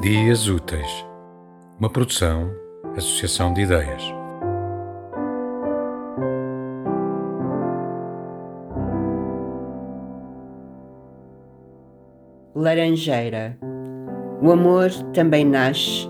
[0.00, 1.06] Dias Úteis,
[1.78, 2.50] uma produção,
[2.96, 4.02] associação de ideias.
[12.54, 13.58] Laranjeira.
[14.40, 16.08] O amor também nasce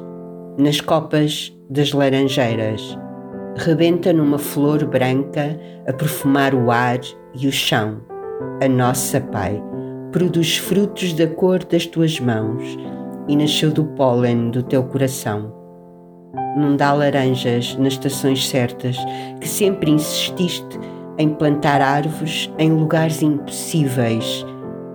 [0.56, 2.96] nas copas das laranjeiras.
[3.56, 7.00] Rebenta numa flor branca a perfumar o ar
[7.34, 8.00] e o chão.
[8.62, 9.60] A nossa Pai
[10.12, 12.78] produz frutos da cor das tuas mãos
[13.30, 15.54] e nasceu do pólen do teu coração.
[16.56, 18.96] Não dá laranjas nas estações certas,
[19.40, 20.76] que sempre insististe
[21.16, 24.44] em plantar árvores em lugares impossíveis,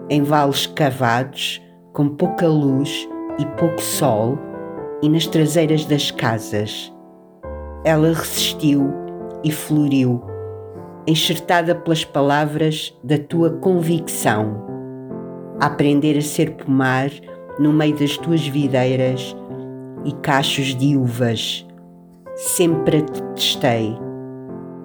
[0.10, 1.62] em vales cavados,
[1.94, 3.08] com pouca luz
[3.40, 4.38] e pouco sol,
[5.02, 6.94] e nas traseiras das casas.
[7.86, 8.92] Ela resistiu
[9.46, 10.22] e floriu,
[11.08, 14.62] enxertada pelas palavras da tua convicção.
[15.62, 17.10] A aprender a ser pomar
[17.60, 19.36] no meio das tuas videiras
[20.04, 21.66] e cachos de uvas.
[22.36, 23.98] Sempre a detestei,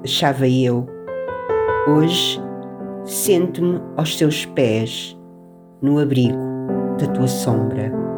[0.04, 0.86] achava eu.
[1.88, 2.40] Hoje
[3.04, 5.18] sento-me aos teus pés,
[5.82, 6.38] no abrigo
[6.98, 8.09] da tua sombra.